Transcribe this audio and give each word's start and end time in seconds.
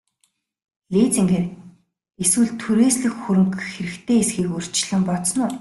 Лизингээр 0.93 1.45
эсвэл 2.23 2.51
түрээслэх 2.61 3.13
хөрөнгө 3.23 3.59
хэрэгтэй 3.71 4.17
эсэхийг 4.23 4.51
урьдчилан 4.57 5.01
бодсон 5.09 5.39
уу? 5.41 5.49